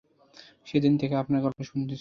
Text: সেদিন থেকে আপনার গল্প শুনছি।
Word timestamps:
সেদিন 0.65 0.93
থেকে 0.97 1.15
আপনার 1.15 1.39
গল্প 1.41 1.59
শুনছি। 1.63 1.89